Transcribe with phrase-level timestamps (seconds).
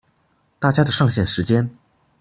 [0.57, 1.69] 大家的上線時間